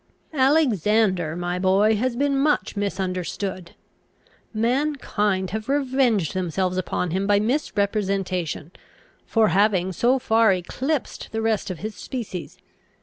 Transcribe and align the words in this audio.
"Alexander, 0.33 1.35
my 1.35 1.59
boy, 1.59 1.95
has 1.95 2.15
been 2.15 2.35
much 2.35 2.75
misunderstood. 2.75 3.75
Mankind 4.51 5.51
have 5.51 5.69
revenged 5.69 6.33
themselves 6.33 6.75
upon 6.75 7.11
him 7.11 7.27
by 7.27 7.39
misrepresentation, 7.39 8.71
for 9.27 9.49
having 9.49 9.91
so 9.91 10.17
far 10.17 10.51
eclipsed 10.53 11.29
the 11.31 11.39
rest 11.39 11.69
of 11.69 11.77
his 11.77 11.93
species. 11.93 12.57